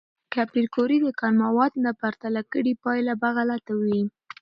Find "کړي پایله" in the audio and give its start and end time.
2.53-3.13